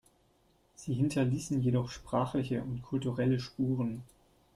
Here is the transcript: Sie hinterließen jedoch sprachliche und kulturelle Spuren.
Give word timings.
Sie 0.73 0.95
hinterließen 0.95 1.61
jedoch 1.61 1.91
sprachliche 1.91 2.63
und 2.63 2.81
kulturelle 2.81 3.39
Spuren. 3.39 4.01